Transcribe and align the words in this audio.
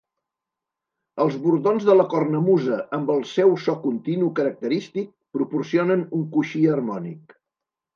Els 1.25 1.37
bordons 1.43 1.85
de 1.91 1.97
la 1.99 2.07
cornamusa, 2.15 2.79
amb 2.99 3.13
el 3.19 3.23
seu 3.35 3.55
so 3.67 3.79
continu 3.87 4.33
característic, 4.43 5.15
proporcionen 5.41 6.07
un 6.23 6.29
coixí 6.37 6.69
harmònic. 6.77 7.43